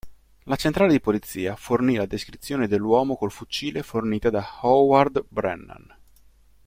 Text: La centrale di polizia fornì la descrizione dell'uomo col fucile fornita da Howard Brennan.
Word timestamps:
La 0.45 0.55
centrale 0.55 0.91
di 0.91 0.99
polizia 0.99 1.55
fornì 1.55 1.93
la 1.95 2.07
descrizione 2.07 2.67
dell'uomo 2.67 3.15
col 3.15 3.29
fucile 3.29 3.83
fornita 3.83 4.31
da 4.31 4.43
Howard 4.61 5.25
Brennan. 5.27 5.95